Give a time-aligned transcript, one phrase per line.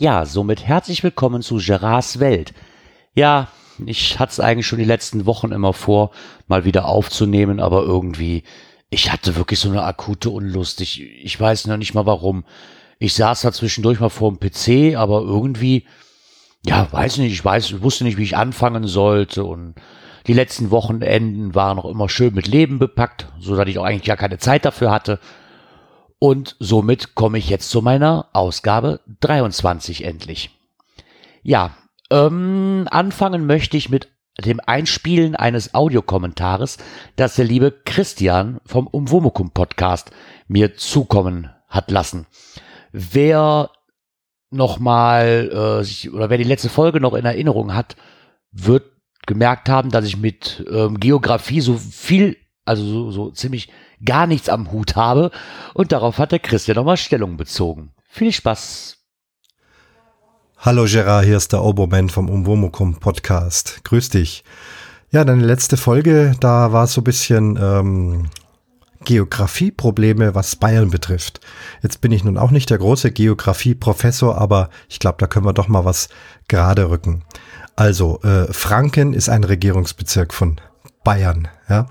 [0.00, 2.52] Ja, somit herzlich willkommen zu Gerards Welt.
[3.14, 3.46] Ja,
[3.86, 6.10] ich hatte es eigentlich schon die letzten Wochen immer vor,
[6.48, 8.42] mal wieder aufzunehmen, aber irgendwie,
[8.90, 10.80] ich hatte wirklich so eine akute Unlust.
[10.80, 12.44] Ich, ich weiß noch nicht mal warum.
[12.98, 15.86] Ich saß da zwischendurch mal vor dem PC, aber irgendwie,
[16.66, 19.76] ja, weiß nicht, ich weiß, ich wusste nicht, wie ich anfangen sollte und
[20.26, 24.02] die letzten Wochenenden waren noch immer schön mit Leben bepackt, so dass ich auch eigentlich
[24.02, 25.20] gar keine Zeit dafür hatte.
[26.24, 30.58] Und somit komme ich jetzt zu meiner Ausgabe 23 endlich.
[31.42, 31.76] Ja,
[32.10, 34.08] ähm, anfangen möchte ich mit
[34.42, 36.78] dem Einspielen eines Audiokommentares,
[37.16, 40.12] das der liebe Christian vom Umwomukum Podcast
[40.48, 42.26] mir zukommen hat lassen.
[42.90, 43.68] Wer
[44.48, 47.96] nochmal äh, sich, oder wer die letzte Folge noch in Erinnerung hat,
[48.50, 48.84] wird
[49.26, 53.68] gemerkt haben, dass ich mit ähm, Geografie so viel, also so, so ziemlich
[54.04, 55.30] gar nichts am Hut habe.
[55.74, 57.92] Und darauf hat der Christian nochmal Stellung bezogen.
[58.08, 58.98] Viel Spaß.
[60.58, 63.84] Hallo Gerard, hier ist der Oberman vom Umwomukum Podcast.
[63.84, 64.44] Grüß dich.
[65.10, 68.30] Ja, deine letzte Folge, da war so ein bisschen ähm,
[69.04, 71.40] Geografieprobleme, was Bayern betrifft.
[71.82, 75.52] Jetzt bin ich nun auch nicht der große Geografieprofessor, aber ich glaube, da können wir
[75.52, 76.08] doch mal was
[76.48, 77.24] gerade rücken.
[77.76, 80.60] Also, äh, Franken ist ein Regierungsbezirk von
[81.04, 81.86] Bayern, ja.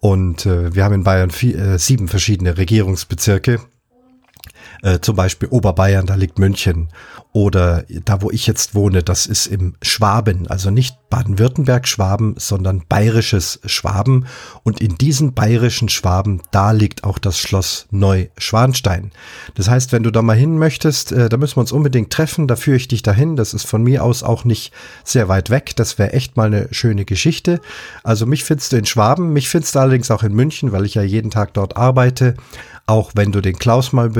[0.00, 3.60] Und äh, wir haben in Bayern vier, äh, sieben verschiedene Regierungsbezirke.
[4.82, 6.88] Äh, zum Beispiel Oberbayern, da liegt München.
[7.32, 12.84] Oder da, wo ich jetzt wohne, das ist im Schwaben, also nicht Baden-Württemberg Schwaben, sondern
[12.88, 14.26] bayerisches Schwaben.
[14.62, 19.12] Und in diesen bayerischen Schwaben, da liegt auch das Schloss Neuschwanstein.
[19.54, 22.46] Das heißt, wenn du da mal hin möchtest, äh, da müssen wir uns unbedingt treffen,
[22.46, 23.36] da führe ich dich dahin.
[23.36, 24.72] Das ist von mir aus auch nicht
[25.04, 25.76] sehr weit weg.
[25.76, 27.60] Das wäre echt mal eine schöne Geschichte.
[28.04, 30.94] Also mich findest du in Schwaben, mich findest du allerdings auch in München, weil ich
[30.94, 32.34] ja jeden Tag dort arbeite.
[32.86, 34.14] Auch wenn du den Klaus mal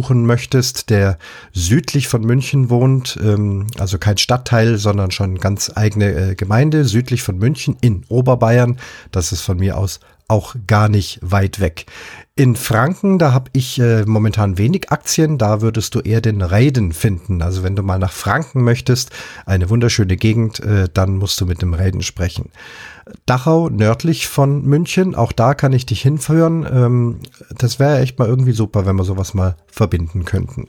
[0.00, 1.18] besuchen möchtest, der
[1.52, 7.22] südlich von München wohnt, ähm, also kein Stadtteil, sondern schon ganz eigene äh, Gemeinde südlich
[7.22, 8.78] von München in Oberbayern.
[9.12, 11.86] Das ist von mir aus auch gar nicht weit weg.
[12.36, 16.92] In Franken, da habe ich äh, momentan wenig Aktien, da würdest du eher den Raiden
[16.92, 17.42] finden.
[17.42, 19.10] Also wenn du mal nach Franken möchtest,
[19.44, 22.50] eine wunderschöne Gegend, äh, dann musst du mit dem Raiden sprechen.
[23.26, 25.14] Dachau nördlich von München.
[25.14, 26.66] Auch da kann ich dich hinführen.
[26.72, 27.18] Ähm,
[27.58, 30.68] das wäre echt mal irgendwie super, wenn wir sowas mal verbinden könnten.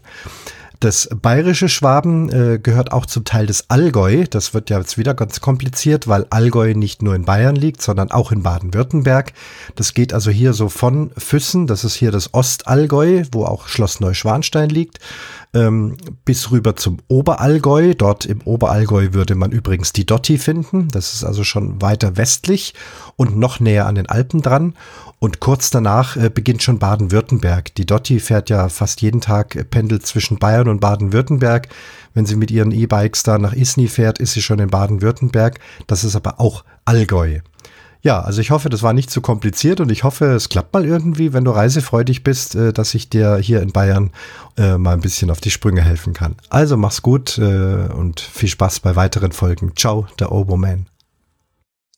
[0.81, 4.23] Das bayerische Schwaben äh, gehört auch zum Teil des Allgäu.
[4.27, 8.09] Das wird ja jetzt wieder ganz kompliziert, weil Allgäu nicht nur in Bayern liegt, sondern
[8.09, 9.33] auch in Baden-Württemberg.
[9.75, 13.99] Das geht also hier so von Füssen, das ist hier das Ostallgäu, wo auch Schloss
[13.99, 14.97] Neuschwanstein liegt,
[15.53, 17.93] ähm, bis rüber zum Oberallgäu.
[17.93, 20.87] Dort im Oberallgäu würde man übrigens die Dotti finden.
[20.87, 22.73] Das ist also schon weiter westlich
[23.17, 24.73] und noch näher an den Alpen dran.
[25.23, 27.75] Und kurz danach äh, beginnt schon Baden-Württemberg.
[27.75, 31.69] Die Dotti fährt ja fast jeden Tag, äh, pendelt zwischen Bayern und Baden-Württemberg.
[32.15, 35.59] Wenn sie mit ihren E-Bikes da nach Isny fährt, ist sie schon in Baden-Württemberg.
[35.85, 37.41] Das ist aber auch Allgäu.
[38.01, 40.87] Ja, also ich hoffe, das war nicht zu kompliziert und ich hoffe, es klappt mal
[40.87, 44.09] irgendwie, wenn du reisefreudig bist, äh, dass ich dir hier in Bayern
[44.57, 46.35] mal ein bisschen auf die Sprünge helfen kann.
[46.49, 49.73] Also mach's gut und viel Spaß bei weiteren Folgen.
[49.77, 50.87] Ciao, der Oboman.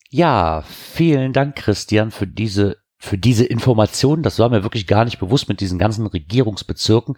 [0.08, 4.22] Ja, vielen Dank, Christian, für diese für diese Informationen.
[4.22, 7.16] Das war mir wirklich gar nicht bewusst mit diesen ganzen Regierungsbezirken.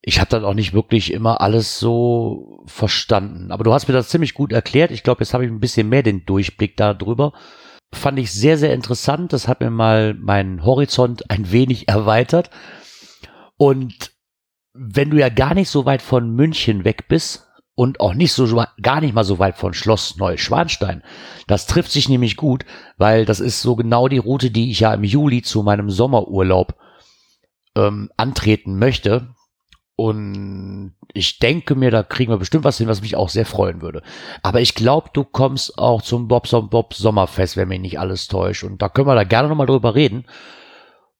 [0.00, 3.50] Ich habe dann auch nicht wirklich immer alles so verstanden.
[3.50, 4.92] Aber du hast mir das ziemlich gut erklärt.
[4.92, 7.32] Ich glaube, jetzt habe ich ein bisschen mehr den Durchblick darüber.
[7.92, 9.32] Fand ich sehr, sehr interessant.
[9.32, 12.50] Das hat mir mal meinen Horizont ein wenig erweitert.
[13.56, 14.12] Und
[14.72, 17.45] wenn du ja gar nicht so weit von München weg bist,
[17.76, 21.02] und auch nicht so gar nicht mal so weit von Schloss Neuschwanstein.
[21.46, 22.64] Das trifft sich nämlich gut,
[22.96, 26.74] weil das ist so genau die Route, die ich ja im Juli zu meinem Sommerurlaub
[27.76, 29.28] ähm, antreten möchte.
[29.94, 33.82] Und ich denke mir, da kriegen wir bestimmt was hin, was mich auch sehr freuen
[33.82, 34.02] würde.
[34.42, 38.64] Aber ich glaube, du kommst auch zum Bobson Bob Sommerfest, wenn mich nicht alles täuscht.
[38.64, 40.24] Und da können wir da gerne nochmal drüber reden.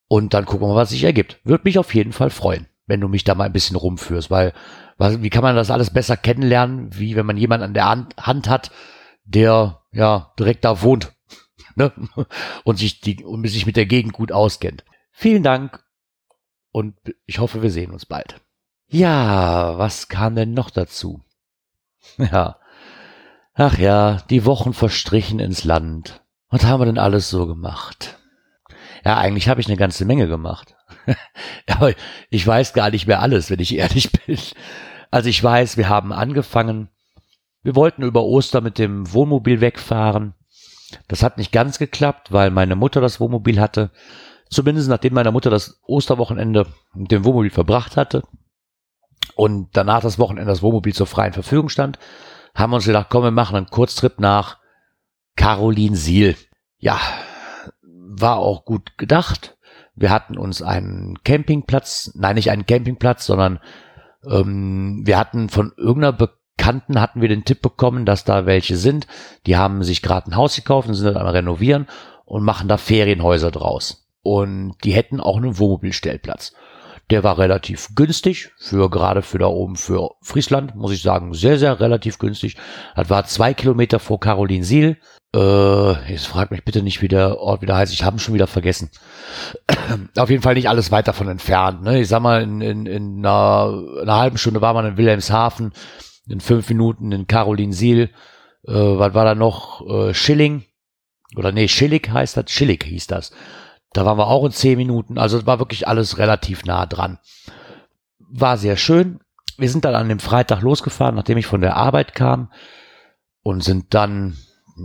[0.08, 1.38] Und dann gucken wir mal, was sich ergibt.
[1.44, 4.52] Würde mich auf jeden Fall freuen, wenn du mich da mal ein bisschen rumführst, weil
[4.96, 7.86] was, wie kann man das alles besser kennenlernen, wie wenn man jemanden an der
[8.24, 8.70] Hand hat,
[9.24, 11.12] der ja direkt da wohnt
[11.74, 11.92] ne?
[12.64, 14.84] und sich die und sich mit der Gegend gut auskennt.
[15.10, 15.84] Vielen Dank
[16.70, 16.94] und
[17.26, 18.40] ich hoffe, wir sehen uns bald.
[18.88, 21.22] Ja, was kam denn noch dazu?
[22.18, 22.60] Ja.
[23.54, 26.22] Ach ja, die Wochen verstrichen ins Land.
[26.50, 28.18] Was haben wir denn alles so gemacht?
[29.04, 30.75] Ja, eigentlich habe ich eine ganze Menge gemacht.
[31.68, 31.92] Aber
[32.30, 34.38] ich weiß gar nicht mehr alles, wenn ich ehrlich bin.
[35.10, 36.88] Also ich weiß, wir haben angefangen,
[37.62, 40.34] wir wollten über Ostern mit dem Wohnmobil wegfahren.
[41.08, 43.90] Das hat nicht ganz geklappt, weil meine Mutter das Wohnmobil hatte.
[44.50, 48.22] Zumindest nachdem meine Mutter das Osterwochenende mit dem Wohnmobil verbracht hatte.
[49.34, 51.98] und danach das Wochenende das Wohnmobil zur freien Verfügung stand,
[52.54, 54.58] haben wir uns gedacht, komm, wir machen einen Kurztrip nach
[55.36, 56.36] Carolinsiel.
[56.78, 56.98] Ja,
[57.82, 59.55] war auch gut gedacht.
[59.96, 63.58] Wir hatten uns einen Campingplatz, nein, nicht einen Campingplatz, sondern
[64.30, 69.06] ähm, wir hatten von irgendeiner Bekannten hatten wir den Tipp bekommen, dass da welche sind.
[69.46, 71.86] Die haben sich gerade ein Haus gekauft und sind dann am renovieren
[72.24, 74.06] und machen da Ferienhäuser draus.
[74.22, 76.52] Und die hätten auch einen Wohnmobilstellplatz.
[77.10, 81.56] Der war relativ günstig für gerade für da oben für Friesland, muss ich sagen, sehr,
[81.58, 82.56] sehr relativ günstig.
[82.96, 84.98] Das war zwei Kilometer vor Carolinsiel.
[85.34, 87.92] Äh, jetzt fragt mich bitte nicht, wie der Ort wieder heißt.
[87.92, 88.90] Ich habe ihn schon wieder vergessen.
[90.16, 91.82] Auf jeden Fall nicht alles weit davon entfernt.
[91.82, 92.00] Ne?
[92.00, 95.72] Ich sag mal, in, in, in einer, einer halben Stunde war man in Wilhelmshaven,
[96.28, 98.10] in fünf Minuten in Carolinsiel.
[98.66, 99.86] Äh, was war da noch?
[99.88, 100.64] Äh, Schilling.
[101.36, 102.50] Oder nee, Schillig heißt das.
[102.50, 103.32] Schillig hieß das.
[103.96, 105.16] Da waren wir auch in zehn Minuten.
[105.16, 107.18] Also es war wirklich alles relativ nah dran.
[108.18, 109.20] War sehr schön.
[109.56, 112.52] Wir sind dann an dem Freitag losgefahren, nachdem ich von der Arbeit kam
[113.42, 114.36] und sind dann,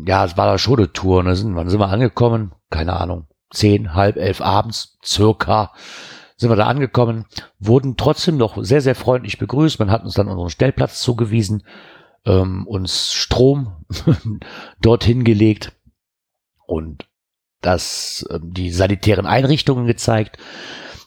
[0.06, 1.24] ja, es war da schon eine Tour.
[1.24, 1.36] Ne?
[1.36, 2.54] Sind, wann sind wir angekommen?
[2.70, 3.28] Keine Ahnung.
[3.50, 5.74] Zehn, halb elf abends, circa
[6.38, 7.26] sind wir da angekommen,
[7.60, 9.78] wurden trotzdem noch sehr, sehr freundlich begrüßt.
[9.78, 11.64] Man hat uns dann unseren Stellplatz zugewiesen,
[12.26, 13.86] ähm, uns Strom
[14.82, 15.74] dorthin gelegt
[16.66, 17.11] und
[17.62, 20.38] das, ähm, die sanitären Einrichtungen gezeigt.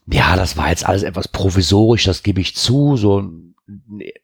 [0.06, 2.96] Ja, das war jetzt alles etwas provisorisch, das gebe ich zu.
[2.96, 3.30] So,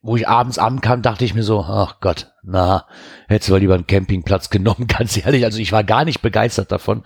[0.03, 2.87] wo ich abends ankam, dachte ich mir so, ach Gott, na,
[3.29, 5.44] hättest du lieber einen Campingplatz genommen, ganz ehrlich.
[5.44, 7.05] Also ich war gar nicht begeistert davon.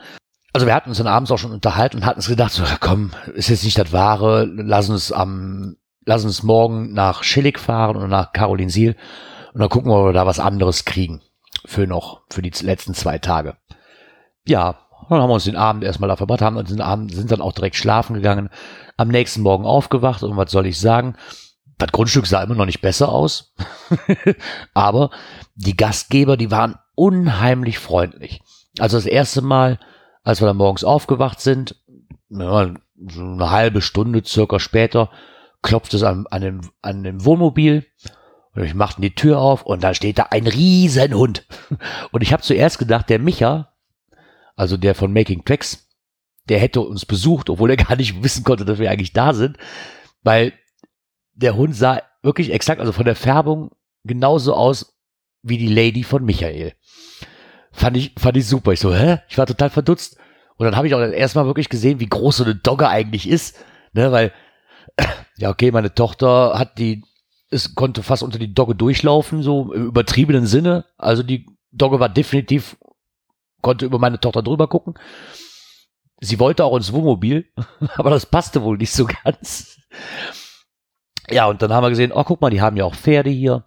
[0.53, 3.11] Also wir hatten uns dann abends auch schon unterhalten und hatten uns gedacht, so, komm,
[3.35, 8.07] ist jetzt nicht das Wahre, lass uns am, lass uns morgen nach Schillig fahren oder
[8.07, 8.97] nach Carolinsiel
[9.53, 11.23] und dann gucken wir, ob wir da was anderes kriegen
[11.65, 13.57] für noch, für die letzten zwei Tage.
[14.47, 17.31] Ja, dann haben wir uns den Abend erstmal da verbracht, haben uns den Abend, sind
[17.31, 18.51] dann auch direkt schlafen gegangen,
[18.97, 21.17] am nächsten Morgen aufgewacht und was soll ich sagen?
[21.79, 23.55] Das Grundstück sah immer noch nicht besser aus,
[24.75, 25.11] aber
[25.55, 28.43] die Gastgeber, die waren unheimlich freundlich.
[28.79, 29.79] Also das erste Mal,
[30.23, 31.77] als wir dann morgens aufgewacht sind,
[32.31, 32.75] ja,
[33.09, 35.11] so eine halbe Stunde circa später,
[35.63, 37.87] klopft es an, an, dem, an dem Wohnmobil
[38.55, 41.47] und ich machten die Tür auf und da steht da ein Riesenhund.
[42.13, 43.74] Und ich habe zuerst gedacht, der Micha,
[44.57, 45.89] also der von Making Tracks,
[46.49, 49.57] der hätte uns besucht, obwohl er gar nicht wissen konnte, dass wir eigentlich da sind,
[50.23, 50.53] weil
[51.33, 53.71] der Hund sah wirklich exakt, also von der Färbung
[54.05, 54.95] genauso aus
[55.43, 56.75] wie die Lady von Michael.
[57.73, 58.73] Fand ich, fand ich super.
[58.73, 59.19] Ich so, hä?
[59.29, 60.17] Ich war total verdutzt.
[60.57, 63.57] Und dann habe ich auch erstmal wirklich gesehen, wie groß so eine Dogge eigentlich ist.
[63.93, 64.33] Ne, weil,
[65.37, 67.05] ja, okay, meine Tochter hat die,
[67.51, 70.85] es konnte fast unter die Dogge durchlaufen, so im übertriebenen Sinne.
[70.97, 72.77] Also die Dogge war definitiv
[73.65, 74.95] konnte über meine Tochter drüber gucken.
[76.21, 77.51] Sie wollte auch ins Wohnmobil,
[77.97, 79.81] aber das passte wohl nicht so ganz.
[81.31, 83.65] Ja, und dann haben wir gesehen, oh, guck mal, die haben ja auch Pferde hier.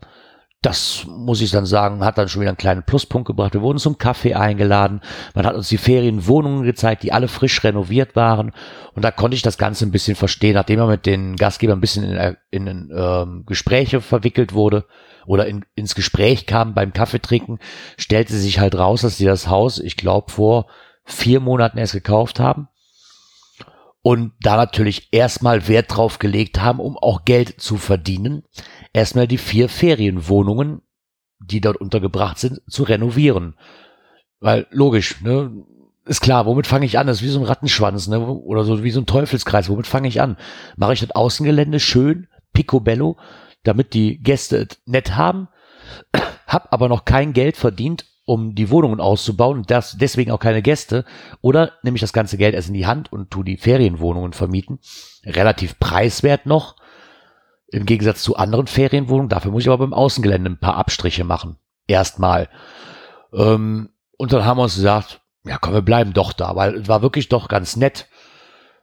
[0.64, 3.54] Das muss ich dann sagen, hat dann schon wieder einen kleinen Pluspunkt gebracht.
[3.54, 5.02] Wir wurden zum Kaffee eingeladen.
[5.36, 8.52] Man hat uns die Ferienwohnungen gezeigt, die alle frisch renoviert waren.
[8.94, 11.82] Und da konnte ich das Ganze ein bisschen verstehen, nachdem er mit den Gastgebern ein
[11.82, 14.86] bisschen in, in, in ähm, Gespräche verwickelt wurde
[15.28, 17.60] oder in, ins Gespräch kam beim Kaffeetrinken,
[17.98, 20.66] stellte sich halt raus, dass sie das Haus, ich glaube, vor
[21.06, 22.68] vier Monaten erst gekauft haben
[24.08, 28.44] und da natürlich erstmal Wert drauf gelegt haben, um auch Geld zu verdienen,
[28.94, 30.82] erstmal die vier Ferienwohnungen,
[31.40, 33.58] die dort untergebracht sind, zu renovieren.
[34.40, 35.52] Weil logisch, ne,
[36.06, 37.08] ist klar, womit fange ich an?
[37.08, 38.26] Das ist wie so ein Rattenschwanz, ne?
[38.26, 39.68] Oder so wie so ein Teufelskreis.
[39.68, 40.38] Womit fange ich an?
[40.78, 43.18] Mache ich das Außengelände schön, picobello,
[43.64, 45.50] damit die Gäste es nett haben,
[46.48, 51.06] hab aber noch kein Geld verdient, um die Wohnungen auszubauen das deswegen auch keine Gäste.
[51.40, 54.80] Oder nehme ich das ganze Geld erst in die Hand und tu die Ferienwohnungen vermieten.
[55.26, 56.76] Relativ preiswert noch.
[57.70, 59.30] Im Gegensatz zu anderen Ferienwohnungen.
[59.30, 61.56] Dafür muss ich aber beim Außengelände ein paar Abstriche machen.
[61.88, 62.50] Erstmal.
[63.34, 66.90] Ähm, und dann haben wir uns gesagt, ja komm, wir bleiben doch da, weil es
[66.90, 68.10] war wirklich doch ganz nett.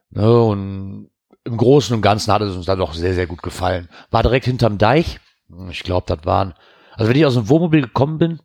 [0.09, 1.11] Ne, und
[1.45, 3.91] im Großen und Ganzen hat es uns dann doch sehr, sehr gut gefallen.
[4.11, 5.21] War direkt hinterm Deich.
[5.69, 6.55] Ich glaube, das waren,
[6.95, 8.41] also wenn ich aus dem Wohnmobil gekommen bin,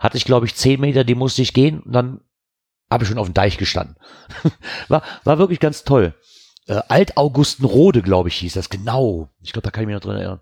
[0.00, 2.20] hatte ich, glaube ich, zehn Meter, die musste ich gehen und dann
[2.90, 3.96] habe ich schon auf dem Deich gestanden.
[4.88, 6.14] war, war wirklich ganz toll.
[6.66, 8.70] Äh, Alt-Augustenrode, glaube ich, hieß das.
[8.70, 9.28] Genau.
[9.40, 10.40] Ich glaube, da kann ich mich noch dran erinnern.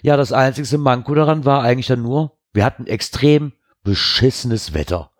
[0.00, 3.52] Ja, das einzigste Manko daran war eigentlich dann nur, wir hatten extrem
[3.82, 5.10] beschissenes Wetter.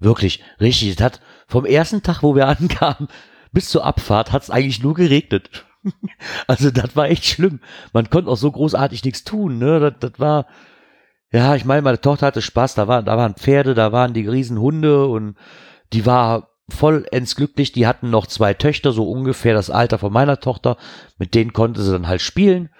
[0.00, 0.90] Wirklich, richtig.
[0.90, 3.08] Es hat vom ersten Tag, wo wir ankamen,
[3.52, 5.66] bis zur Abfahrt hat es eigentlich nur geregnet.
[6.46, 7.60] also das war echt schlimm.
[7.92, 9.58] Man konnte auch so großartig nichts tun.
[9.58, 9.80] Ne?
[9.80, 10.46] Das, das war,
[11.32, 12.74] ja, ich meine, meine Tochter hatte Spaß.
[12.74, 15.36] Da waren, da waren Pferde, da waren die Riesenhunde und
[15.92, 17.72] die war vollends glücklich.
[17.72, 20.76] Die hatten noch zwei Töchter, so ungefähr das Alter von meiner Tochter.
[21.18, 22.70] Mit denen konnte sie dann halt spielen.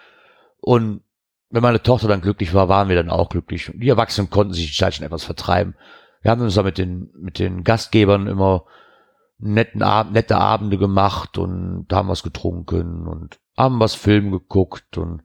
[0.61, 1.03] Und
[1.51, 3.71] wenn meine Tochter dann glücklich war, waren wir dann auch glücklich.
[3.75, 5.75] Die Erwachsenen konnten sich die Zeit schon etwas vertreiben.
[6.21, 8.65] Wir haben uns da mit den, mit den Gastgebern immer
[9.39, 15.23] netten Ab nette Abende gemacht und haben was getrunken und haben was Film geguckt und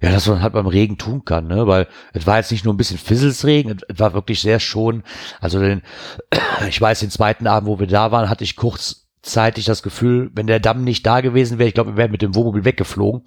[0.00, 1.66] ja, das man halt beim Regen tun kann, ne?
[1.66, 5.02] Weil es war jetzt nicht nur ein bisschen Fizzelsregen, es war wirklich sehr schon.
[5.40, 5.82] Also den,
[6.68, 10.46] ich weiß, den zweiten Abend, wo wir da waren, hatte ich kurzzeitig das Gefühl, wenn
[10.46, 13.22] der Damm nicht da gewesen wäre, ich glaube, wir wären mit dem Wohnmobil weggeflogen.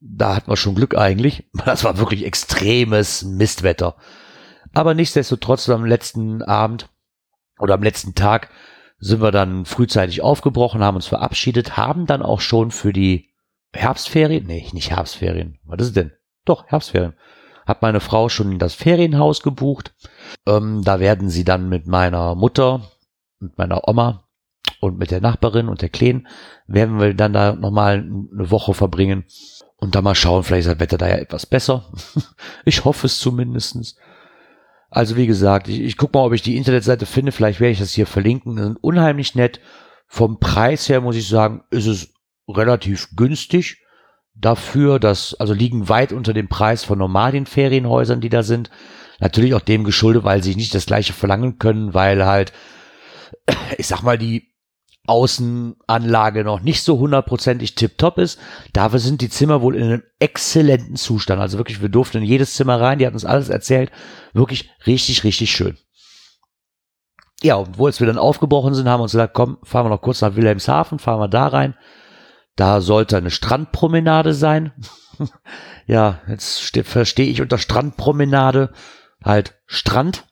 [0.00, 1.48] Da hatten wir schon Glück eigentlich.
[1.64, 3.96] Das war wirklich extremes Mistwetter.
[4.72, 6.90] Aber nichtsdestotrotz am letzten Abend
[7.58, 8.50] oder am letzten Tag
[8.98, 13.30] sind wir dann frühzeitig aufgebrochen, haben uns verabschiedet, haben dann auch schon für die
[13.76, 16.12] Herbstferien, nee, nicht Herbstferien, was ist denn?
[16.44, 17.14] Doch, Herbstferien.
[17.66, 19.94] Hat meine Frau schon das Ferienhaus gebucht.
[20.46, 22.82] Ähm, da werden sie dann mit meiner Mutter,
[23.40, 24.28] mit meiner Oma
[24.80, 26.28] und mit der Nachbarin und der Kleen,
[26.66, 29.24] werden wir dann da nochmal eine Woche verbringen
[29.76, 31.92] und dann mal schauen, vielleicht ist das Wetter da ja etwas besser.
[32.64, 33.96] ich hoffe es zumindestens.
[34.88, 37.32] Also wie gesagt, ich, ich gucke mal, ob ich die Internetseite finde.
[37.32, 38.76] Vielleicht werde ich das hier verlinken.
[38.76, 39.60] Unheimlich nett.
[40.06, 42.14] Vom Preis her muss ich sagen, ist es
[42.48, 43.78] relativ günstig
[44.34, 48.70] dafür, dass, also liegen weit unter dem Preis von normalen Ferienhäusern, die da sind.
[49.18, 52.52] Natürlich auch dem geschuldet, weil sie nicht das gleiche verlangen können, weil halt,
[53.78, 54.52] ich sag mal, die
[55.06, 58.38] Außenanlage noch nicht so hundertprozentig tipptopp ist.
[58.72, 61.40] Dafür sind die Zimmer wohl in einem exzellenten Zustand.
[61.40, 63.90] Also wirklich, wir durften in jedes Zimmer rein, die hat uns alles erzählt.
[64.32, 65.78] Wirklich richtig, richtig schön.
[67.42, 70.22] Ja, jetzt wir dann aufgebrochen sind, haben wir uns gesagt, komm, fahren wir noch kurz
[70.22, 71.74] nach Wilhelmshaven, fahren wir da rein.
[72.56, 74.72] Da sollte eine Strandpromenade sein.
[75.86, 78.72] ja, jetzt verstehe ich unter Strandpromenade
[79.22, 80.26] halt Strand.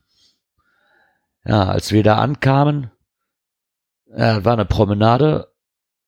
[1.44, 2.90] Ja, als wir da ankamen,
[4.06, 5.52] ja, war eine Promenade,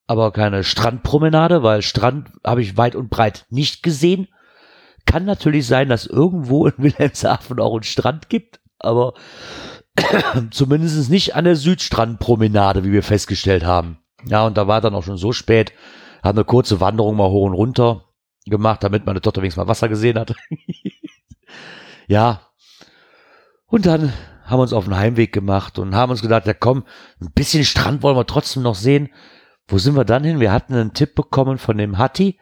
[0.06, 4.28] aber keine Strandpromenade, weil Strand habe ich weit und breit nicht gesehen.
[5.04, 9.12] Kann natürlich sein, dass irgendwo in Wilhelmshaven auch einen Strand gibt, aber
[10.50, 13.98] zumindest nicht an der Südstrandpromenade, wie wir festgestellt haben.
[14.24, 15.72] Ja, und da war dann auch schon so spät,
[16.26, 18.04] haben eine kurze Wanderung mal hoch und runter
[18.46, 20.34] gemacht, damit meine Tochter wenigstens mal Wasser gesehen hat.
[22.06, 22.40] ja.
[23.66, 24.12] Und dann
[24.44, 26.84] haben wir uns auf den Heimweg gemacht und haben uns gedacht, ja komm,
[27.20, 29.08] ein bisschen Strand wollen wir trotzdem noch sehen.
[29.66, 30.38] Wo sind wir dann hin?
[30.38, 32.38] Wir hatten einen Tipp bekommen von dem Hatti.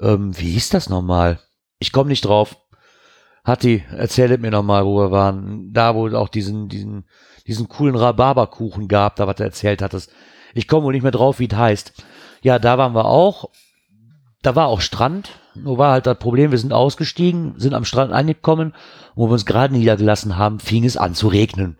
[0.00, 1.38] Ähm, wie hieß das nochmal?
[1.78, 2.56] Ich komme nicht drauf.
[3.44, 5.72] Hatti, erzählet mir nochmal, wo wir waren.
[5.72, 7.08] Da, wo es auch diesen, diesen,
[7.46, 9.96] diesen coolen Rhabarberkuchen gab, da was er erzählt hat.
[10.54, 11.92] Ich komme wohl nicht mehr drauf, wie es heißt.
[12.42, 13.50] Ja, da waren wir auch.
[14.42, 15.30] Da war auch Strand.
[15.54, 18.74] Nur war halt das Problem, wir sind ausgestiegen, sind am Strand angekommen.
[19.14, 21.78] Wo wir uns gerade niedergelassen haben, fing es an zu regnen.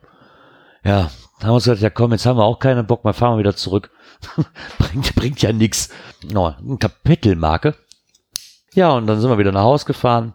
[0.82, 1.10] Ja,
[1.40, 3.40] haben wir uns gesagt, ja komm, jetzt haben wir auch keinen Bock, mal fahren wir
[3.40, 3.90] wieder zurück.
[4.78, 5.90] bringt, bringt ja nix.
[6.24, 7.74] No, eine Kapitelmarke.
[8.74, 10.34] Ja, und dann sind wir wieder nach Hause gefahren.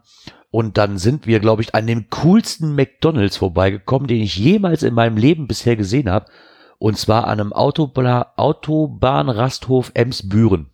[0.52, 4.94] Und dann sind wir, glaube ich, an dem coolsten McDonalds vorbeigekommen, den ich jemals in
[4.94, 6.26] meinem Leben bisher gesehen habe.
[6.82, 10.72] Und zwar an einem Autobahnrasthof Emsbüren.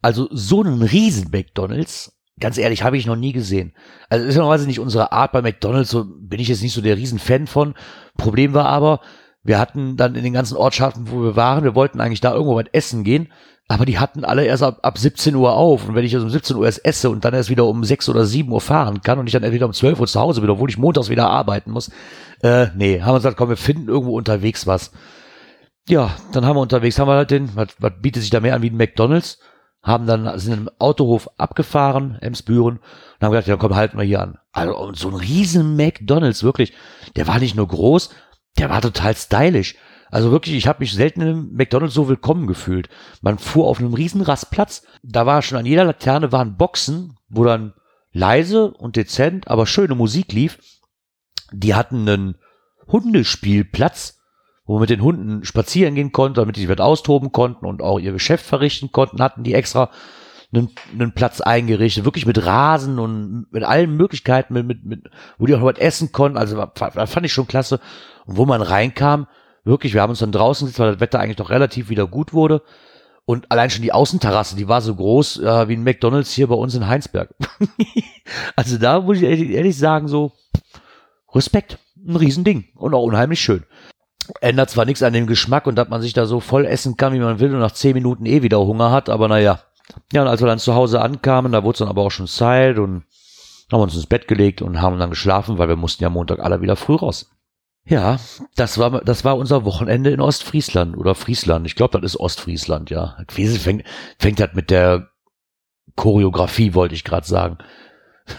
[0.00, 3.72] Also so einen riesen McDonalds, ganz ehrlich, habe ich noch nie gesehen.
[4.08, 6.96] Also ist normalerweise nicht unsere Art bei McDonalds, so bin ich jetzt nicht so der
[6.96, 7.74] Riesenfan von.
[8.16, 9.00] Problem war aber,
[9.42, 12.54] wir hatten dann in den ganzen Ortschaften, wo wir waren, wir wollten eigentlich da irgendwo
[12.54, 13.32] was essen gehen,
[13.66, 15.88] aber die hatten alle erst ab, ab 17 Uhr auf.
[15.88, 18.08] Und wenn ich also um 17 Uhr erst esse und dann erst wieder um 6
[18.10, 20.50] oder 7 Uhr fahren kann und ich dann entweder um 12 Uhr zu Hause bin,
[20.50, 21.90] obwohl ich montags wieder arbeiten muss,
[22.44, 24.92] äh, nee, haben wir gesagt, komm, wir finden irgendwo unterwegs was.
[25.88, 28.54] Ja, dann haben wir unterwegs, haben wir halt den, was, was bietet sich da mehr
[28.54, 29.38] an wie ein McDonalds?
[29.82, 34.20] Haben dann, sind im Autohof abgefahren, Emsbüren, und haben gesagt, ja komm, halten wir hier
[34.20, 34.38] an.
[34.52, 36.74] Also so ein riesen McDonalds, wirklich.
[37.16, 38.10] Der war nicht nur groß,
[38.58, 39.76] der war total stylisch.
[40.10, 42.90] Also wirklich, ich habe mich selten im McDonalds so willkommen gefühlt.
[43.22, 44.82] Man fuhr auf einem riesen Rastplatz.
[45.02, 47.72] Da war schon an jeder Laterne waren Boxen, wo dann
[48.12, 50.58] leise und dezent, aber schöne Musik lief.
[51.52, 52.38] Die hatten einen
[52.88, 54.17] Hundespielplatz,
[54.68, 57.98] wo man mit den Hunden spazieren gehen konnte, damit die sich austoben konnten und auch
[57.98, 59.90] ihr Geschäft verrichten konnten, hatten die extra
[60.52, 65.46] einen, einen Platz eingerichtet, wirklich mit Rasen und mit allen Möglichkeiten, mit, mit, mit, wo
[65.46, 66.36] die auch was essen konnten.
[66.36, 67.80] Also das fand ich schon klasse.
[68.26, 69.26] Und wo man reinkam,
[69.64, 72.34] wirklich, wir haben uns dann draußen gesetzt, weil das Wetter eigentlich doch relativ wieder gut
[72.34, 72.60] wurde.
[73.24, 76.54] Und allein schon die Außenterrasse, die war so groß äh, wie ein McDonalds hier bei
[76.54, 77.34] uns in Heinsberg.
[78.56, 80.32] also da muss ich ehrlich, ehrlich sagen, so
[81.34, 83.64] Respekt, ein Riesending und auch unheimlich schön
[84.40, 87.12] ändert zwar nichts an dem Geschmack und dass man sich da so voll essen kann,
[87.12, 89.60] wie man will und nach zehn Minuten eh wieder Hunger hat, aber naja.
[90.12, 92.26] Ja, und als wir dann zu Hause ankamen, da wurde es dann aber auch schon
[92.26, 93.04] Zeit und
[93.72, 96.60] haben uns ins Bett gelegt und haben dann geschlafen, weil wir mussten ja Montag alle
[96.60, 97.30] wieder früh raus.
[97.84, 98.18] Ja,
[98.54, 101.66] das war, das war unser Wochenende in Ostfriesland oder Friesland.
[101.66, 103.16] Ich glaube, das ist Ostfriesland, ja.
[103.28, 103.84] Fängt,
[104.18, 105.08] fängt halt mit der
[105.98, 107.58] Choreografie wollte ich gerade sagen.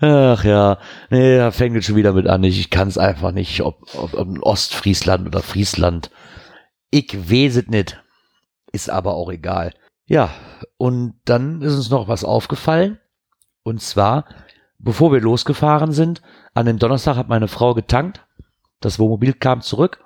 [0.00, 0.78] Ach ja,
[1.10, 2.44] nee, da fängt es schon wieder mit an.
[2.44, 6.10] Ich, kann es einfach nicht, ob, ob, ob Ostfriesland oder Friesland.
[6.90, 8.02] Ich weiß es nicht.
[8.72, 9.72] Ist aber auch egal.
[10.06, 10.30] Ja,
[10.76, 12.98] und dann ist uns noch was aufgefallen.
[13.62, 14.26] Und zwar,
[14.78, 16.22] bevor wir losgefahren sind,
[16.54, 18.24] an dem Donnerstag hat meine Frau getankt.
[18.80, 20.04] Das Wohnmobil kam zurück,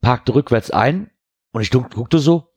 [0.00, 1.10] parkte rückwärts ein
[1.50, 2.52] und ich guckte so,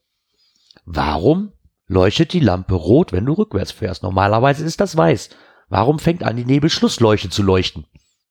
[0.85, 1.53] warum
[1.87, 4.03] leuchtet die Lampe rot, wenn du rückwärts fährst?
[4.03, 5.31] Normalerweise ist das weiß.
[5.71, 7.85] Warum fängt an, die Nebelschlussleuchte zu leuchten?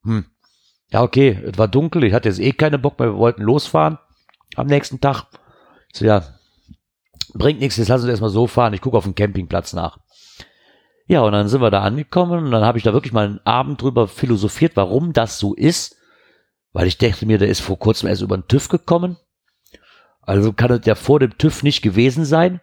[0.05, 0.27] Hm.
[0.91, 3.99] Ja, okay, es war dunkel, ich hatte jetzt eh keine Bock mehr, wir wollten losfahren
[4.57, 5.25] am nächsten Tag.
[5.91, 6.23] So, ja,
[7.33, 10.01] bringt nichts, jetzt lass uns erstmal so fahren, ich gucke auf dem Campingplatz nach.
[11.07, 13.41] Ja, und dann sind wir da angekommen und dann habe ich da wirklich mal einen
[13.47, 15.97] Abend drüber philosophiert, warum das so ist.
[16.73, 19.17] Weil ich dachte mir, der ist vor kurzem erst über den TÜV gekommen.
[20.21, 22.61] Also kann es ja vor dem TÜV nicht gewesen sein.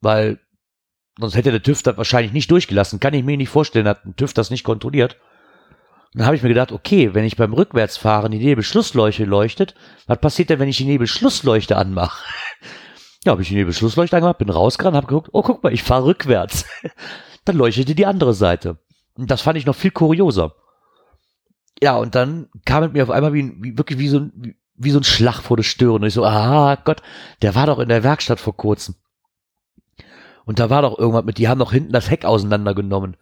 [0.00, 0.40] Weil
[1.18, 3.00] sonst hätte der TÜV das wahrscheinlich nicht durchgelassen.
[3.00, 5.16] Kann ich mir nicht vorstellen, hat ein TÜV das nicht kontrolliert.
[6.14, 9.74] Und dann habe ich mir gedacht, okay, wenn ich beim Rückwärtsfahren die Nebelschlussleuchte leuchtet,
[10.06, 12.24] was passiert denn, wenn ich die Nebelschlussleuchte anmache?
[13.24, 16.04] Ja, habe ich die Nebelschlussleuchte angemacht, bin rausgerannt, habe geguckt, oh, guck mal, ich fahre
[16.04, 16.64] rückwärts.
[17.44, 18.78] dann leuchtete die andere Seite.
[19.16, 20.54] Und das fand ich noch viel kurioser.
[21.82, 24.56] Ja, und dann kam es mir auf einmal wie, wie wirklich wie so, ein, wie,
[24.76, 25.96] wie so ein Schlag vor der Stirn.
[25.96, 27.02] Und ich so, ah Gott,
[27.42, 28.94] der war doch in der Werkstatt vor kurzem.
[30.48, 33.18] Und da war doch irgendwas mit, die haben doch hinten das Heck auseinandergenommen.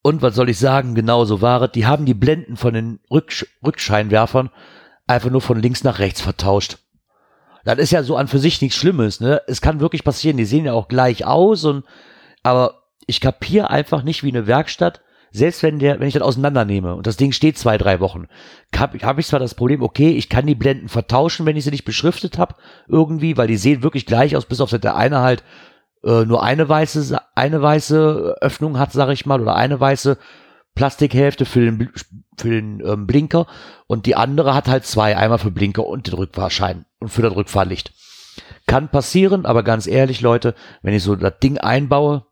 [0.00, 1.72] Und was soll ich sagen, genau so war es.
[1.72, 4.48] Die haben die Blenden von den Rücksch Rückscheinwerfern
[5.06, 6.78] einfach nur von links nach rechts vertauscht.
[7.66, 9.42] Das ist ja so an für sich nichts Schlimmes, ne?
[9.46, 11.84] Es kann wirklich passieren, die sehen ja auch gleich aus und,
[12.42, 16.94] aber ich kapiere einfach nicht, wie eine Werkstatt, selbst wenn der, wenn ich das auseinandernehme
[16.94, 18.26] und das Ding steht zwei, drei Wochen,
[18.74, 21.70] habe hab ich zwar das Problem, okay, ich kann die Blenden vertauschen, wenn ich sie
[21.70, 22.54] nicht beschriftet habe,
[22.88, 25.44] irgendwie, weil die sehen wirklich gleich aus, bis auf der eine halt
[26.04, 30.18] äh, nur eine weiße, eine weiße Öffnung hat, sag ich mal, oder eine weiße
[30.74, 31.90] Plastikhälfte für den,
[32.36, 33.46] für den ähm, Blinker
[33.86, 37.34] und die andere hat halt zwei, einmal für Blinker und den Rückfahrschein und für das
[37.34, 37.92] Rückfahrlicht.
[38.66, 42.26] Kann passieren, aber ganz ehrlich, Leute, wenn ich so das Ding einbaue,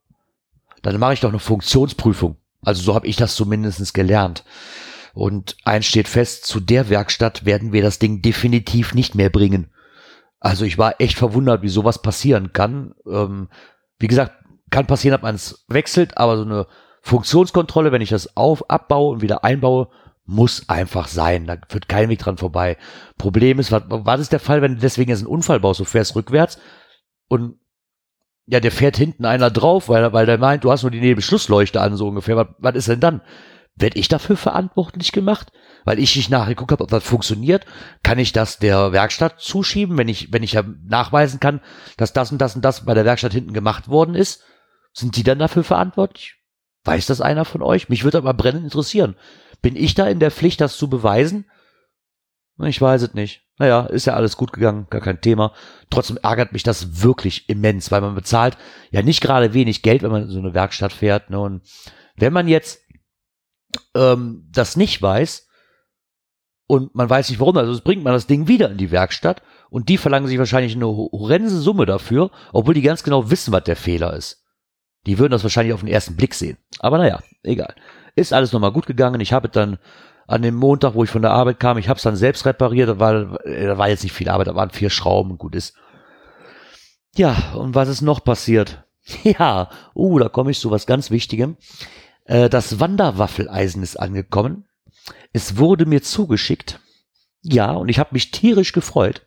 [0.83, 2.37] dann mache ich doch eine Funktionsprüfung.
[2.63, 4.45] Also so habe ich das zumindest gelernt.
[5.15, 9.71] Und eins steht fest, zu der Werkstatt werden wir das Ding definitiv nicht mehr bringen.
[10.45, 12.95] Also ich war echt verwundert, wie sowas passieren kann.
[13.11, 13.49] Ähm,
[13.99, 14.35] wie gesagt,
[14.71, 16.67] kann passieren, dass man es wechselt, aber so eine
[17.01, 19.89] Funktionskontrolle, wenn ich das auf, abbaue und wieder einbaue,
[20.27, 21.47] muss einfach sein.
[21.47, 22.77] Da führt kein Weg dran vorbei.
[23.17, 25.81] Problem ist, was, was ist der Fall, wenn du deswegen jetzt einen Unfall baust?
[25.81, 26.59] Du fährst rückwärts
[27.29, 27.59] und
[28.45, 31.81] ja, der fährt hinten einer drauf, weil, weil der meint, du hast nur die Nebelschlussleuchte
[31.81, 32.37] an, so ungefähr.
[32.37, 33.23] Was, was ist denn dann?
[33.77, 35.51] Werd ich dafür verantwortlich gemacht?
[35.85, 37.67] Weil ich nicht nachgeguckt habe, ob das funktioniert,
[38.03, 41.61] kann ich das der Werkstatt zuschieben, wenn ich, wenn ich ja nachweisen kann,
[41.97, 44.43] dass das und das und das bei der Werkstatt hinten gemacht worden ist?
[44.93, 46.37] Sind die dann dafür verantwortlich?
[46.85, 47.89] Weiß das einer von euch?
[47.89, 49.17] Mich würde aber brennend interessieren.
[49.61, 51.47] Bin ich da in der Pflicht, das zu beweisen?
[52.63, 53.43] Ich weiß es nicht.
[53.59, 55.53] Naja, ist ja alles gut gegangen, gar kein Thema.
[55.91, 58.57] Trotzdem ärgert mich das wirklich immens, weil man bezahlt
[58.91, 61.31] ja nicht gerade wenig Geld, wenn man in so eine Werkstatt fährt.
[61.31, 61.41] Ne?
[61.41, 61.63] Und
[62.17, 62.84] wenn man jetzt
[63.95, 65.49] ähm, das nicht weiß
[66.67, 69.89] und man weiß nicht warum, also bringt man das Ding wieder in die Werkstatt und
[69.89, 73.77] die verlangen sich wahrscheinlich eine horrende Summe dafür, obwohl die ganz genau wissen, was der
[73.77, 74.45] Fehler ist.
[75.07, 76.57] Die würden das wahrscheinlich auf den ersten Blick sehen.
[76.79, 77.75] Aber naja, egal.
[78.17, 79.21] Ist alles nochmal gut gegangen.
[79.21, 79.79] Ich habe dann
[80.27, 82.89] an dem Montag, wo ich von der Arbeit kam, ich habe es dann selbst repariert.
[82.89, 85.77] Da war, da war jetzt nicht viel Arbeit, da waren vier Schrauben gut ist.
[87.17, 88.85] Ja, und was ist noch passiert?
[89.23, 91.59] Ja, uh, da komme ich zu was ganz Wichtigem.
[92.25, 94.67] Äh, das Wanderwaffeleisen ist angekommen.
[95.33, 96.81] Es wurde mir zugeschickt.
[97.43, 99.27] Ja, und ich habe mich tierisch gefreut.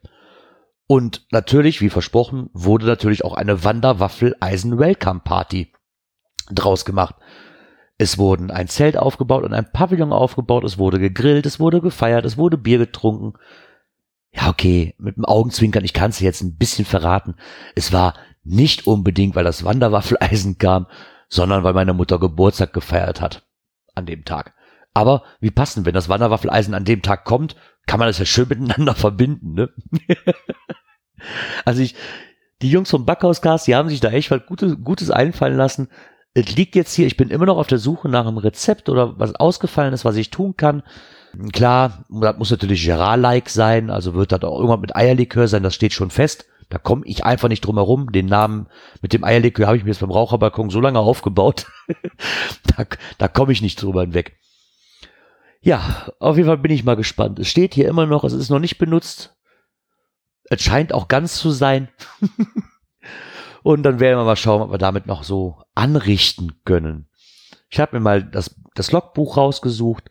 [0.88, 5.74] Und natürlich, wie versprochen, wurde natürlich auch eine Wanderwaffel-Eisen-Welcome-Party
[6.50, 7.16] draus gemacht.
[7.98, 12.26] Es wurden ein Zelt aufgebaut und ein Pavillon aufgebaut, es wurde gegrillt, es wurde gefeiert,
[12.26, 13.34] es wurde Bier getrunken.
[14.32, 17.36] Ja, okay, mit dem Augenzwinkern, ich kann es jetzt ein bisschen verraten.
[17.76, 20.88] Es war nicht unbedingt, weil das Wanderwaffeleisen kam,
[21.30, 23.48] sondern weil meine Mutter Geburtstag gefeiert hat
[23.96, 24.54] an dem Tag.
[24.94, 28.48] Aber wie passend, wenn das Wanderwaffeleisen an dem Tag kommt, kann man das ja schön
[28.50, 29.70] miteinander verbinden, ne?
[31.66, 31.96] also ich,
[32.62, 35.90] die Jungs vom Backhauscast, die haben sich da echt was Gutes, Gutes einfallen lassen.
[36.34, 39.20] Es liegt jetzt hier, ich bin immer noch auf der Suche nach einem Rezept oder
[39.20, 40.84] was ausgefallen ist, was ich tun kann.
[41.52, 45.76] Klar, das muss natürlich Gerard-like sein, also wird das auch irgendwann mit Eierlikör sein, das
[45.76, 46.48] steht schon fest.
[46.70, 48.12] Da komme ich einfach nicht drum herum.
[48.12, 48.68] Den Namen
[49.02, 51.68] mit dem Eierlikör habe ich mir jetzt beim Raucherbalkon so lange aufgebaut.
[52.78, 52.86] da
[53.18, 54.38] da komme ich nicht drüber hinweg.
[55.62, 57.40] Ja, auf jeden Fall bin ich mal gespannt.
[57.40, 59.36] Es steht hier immer noch, es ist noch nicht benutzt.
[60.50, 61.90] Es scheint auch ganz zu sein.
[63.64, 67.10] Und dann werden wir mal schauen, ob wir damit noch so anrichten können.
[67.70, 70.10] Ich habe mir mal das, das Logbuch rausgesucht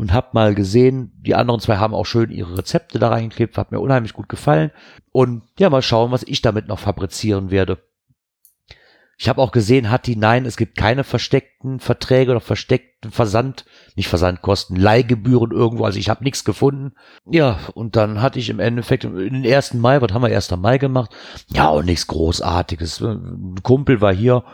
[0.00, 3.70] und habe mal gesehen, die anderen zwei haben auch schön ihre Rezepte da reingeklebt, hat
[3.70, 4.70] mir unheimlich gut gefallen.
[5.12, 7.82] Und ja, mal schauen, was ich damit noch fabrizieren werde.
[9.18, 13.66] Ich habe auch gesehen, hat die, nein, es gibt keine versteckten Verträge oder versteckten Versand,
[13.94, 16.94] nicht Versandkosten, Leihgebühren irgendwo, also ich habe nichts gefunden.
[17.26, 20.56] Ja, und dann hatte ich im Endeffekt den ersten Mai, was haben wir 1.
[20.56, 21.14] Mai gemacht?
[21.48, 23.02] Ja, und nichts Großartiges.
[23.02, 24.44] Ein Kumpel war hier,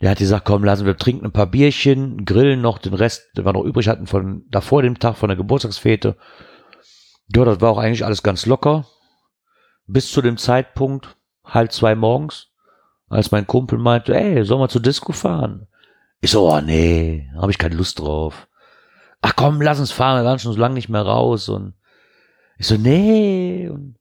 [0.00, 3.44] der hat gesagt, komm, lassen wir trinken ein paar Bierchen, grillen noch den Rest, den
[3.44, 6.16] wir noch übrig hatten von davor dem Tag von der Geburtstagsfete.
[7.34, 8.86] Ja, das war auch eigentlich alles ganz locker.
[9.86, 12.50] Bis zu dem Zeitpunkt, halb zwei morgens
[13.08, 15.68] als mein Kumpel meinte, ey, sollen wir zur Disco fahren?
[16.20, 18.48] Ich so, oh nee, habe ich keine Lust drauf.
[19.20, 21.48] Ach komm, lass uns fahren, wir waren schon so lange nicht mehr raus.
[21.48, 21.74] Und
[22.58, 23.68] ich so, nee.
[23.68, 23.96] Und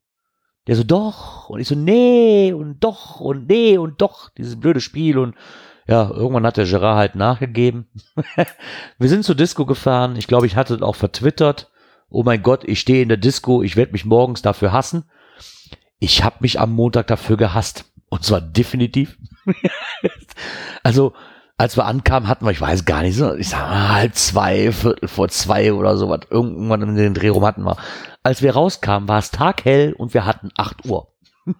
[0.67, 1.49] der so, doch.
[1.49, 4.29] Und ich so, nee und doch und nee und doch.
[4.31, 5.17] Dieses blöde Spiel.
[5.17, 5.35] Und
[5.87, 7.87] ja, irgendwann hat der Gerard halt nachgegeben.
[8.97, 10.15] wir sind zur Disco gefahren.
[10.15, 11.71] Ich glaube, ich hatte auch vertwittert.
[12.09, 13.63] Oh mein Gott, ich stehe in der Disco.
[13.63, 15.05] Ich werde mich morgens dafür hassen.
[15.99, 17.85] Ich habe mich am Montag dafür gehasst.
[18.09, 19.17] Und zwar definitiv.
[20.83, 21.13] also,
[21.57, 24.71] als wir ankamen, hatten wir, ich weiß gar nicht so, ich sag mal halb zwei,
[24.71, 26.21] Viertel vor zwei oder so was.
[26.29, 27.77] Irgendwann in den Dreh rum hatten wir.
[28.21, 31.13] Als wir rauskamen, war es taghell und wir hatten acht Uhr.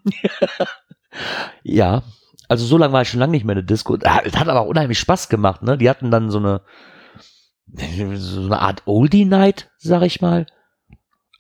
[1.64, 2.04] ja,
[2.54, 3.96] also so lange war ich schon lange nicht mehr in der Disco.
[3.96, 5.76] Es hat aber unheimlich Spaß gemacht, ne?
[5.76, 6.62] Die hatten dann so eine,
[8.16, 10.46] so eine Art Oldie Night, sag ich mal.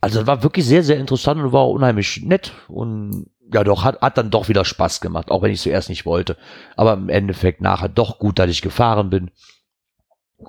[0.01, 4.01] Also es war wirklich sehr, sehr interessant und war unheimlich nett und ja doch, hat,
[4.01, 6.35] hat dann doch wieder Spaß gemacht, auch wenn ich zuerst nicht wollte.
[6.75, 9.29] Aber im Endeffekt nachher doch gut, dass ich gefahren bin.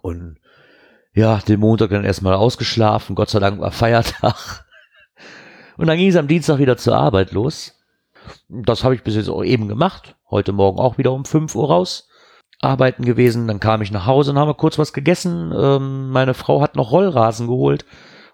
[0.00, 0.38] Und
[1.12, 3.14] ja, den Montag dann erstmal ausgeschlafen.
[3.14, 4.64] Gott sei Dank war Feiertag.
[5.76, 7.73] Und dann ging es am Dienstag wieder zur Arbeit los.
[8.48, 10.16] Das habe ich bis jetzt auch eben gemacht.
[10.30, 12.08] Heute Morgen auch wieder um 5 Uhr raus.
[12.60, 13.46] Arbeiten gewesen.
[13.46, 15.52] Dann kam ich nach Hause und habe kurz was gegessen.
[15.56, 17.84] Ähm, meine Frau hat noch Rollrasen geholt.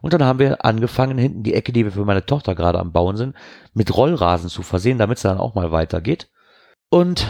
[0.01, 2.93] Und dann haben wir angefangen, hinten die Ecke, die wir für meine Tochter gerade am
[2.93, 3.37] Bauen sind,
[3.75, 6.31] mit Rollrasen zu versehen, damit es dann auch mal weitergeht.
[6.89, 7.27] Und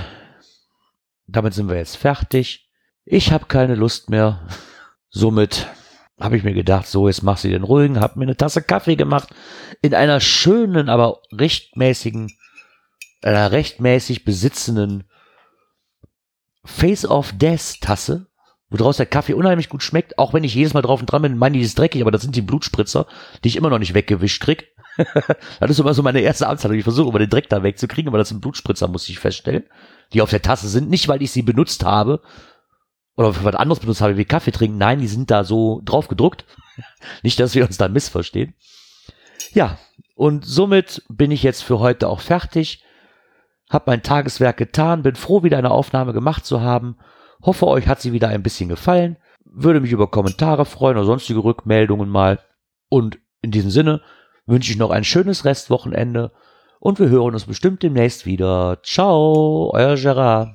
[1.27, 2.69] damit sind wir jetzt fertig.
[3.05, 4.47] Ich habe keine Lust mehr.
[5.09, 5.67] Somit
[6.21, 8.95] habe ich mir gedacht, so, jetzt mach sie den ruhigen, habe mir eine Tasse Kaffee
[8.95, 9.31] gemacht,
[9.81, 12.31] in einer schönen, aber rechtmäßigen,
[13.23, 15.05] einer rechtmäßig besitzenden
[16.65, 18.31] Face of Death Tasse
[18.71, 21.37] woraus der Kaffee unheimlich gut schmeckt, auch wenn ich jedes Mal drauf und dran bin,
[21.37, 23.07] meine die ist dreckig, aber das sind die Blutspritzer,
[23.43, 24.69] die ich immer noch nicht weggewischt krieg.
[25.61, 26.79] das ist immer so meine erste Anzahlung.
[26.79, 29.65] Ich versuche immer den Dreck da wegzukriegen, aber das sind Blutspritzer, muss ich feststellen,
[30.13, 30.89] die auf der Tasse sind.
[30.89, 32.23] Nicht, weil ich sie benutzt habe
[33.17, 34.79] oder für was anderes benutzt habe wie Kaffee trinken.
[34.79, 36.45] Nein, die sind da so drauf gedruckt.
[37.23, 38.55] nicht, dass wir uns da missverstehen.
[39.53, 39.79] Ja,
[40.15, 42.85] und somit bin ich jetzt für heute auch fertig.
[43.71, 46.97] Hab mein Tageswerk getan, bin froh, wieder eine Aufnahme gemacht zu haben
[47.43, 49.17] Hoffe, euch hat sie wieder ein bisschen gefallen.
[49.45, 52.39] Würde mich über Kommentare freuen oder sonstige Rückmeldungen mal.
[52.91, 54.03] Und in diesem Sinne
[54.47, 56.33] wünsche ich noch ein schönes Restwochenende
[56.81, 58.81] und wir hören uns bestimmt demnächst wieder.
[58.83, 60.51] Ciao, euer Gerard.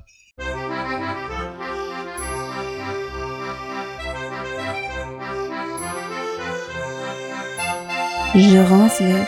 [8.34, 9.28] Gerards Welt,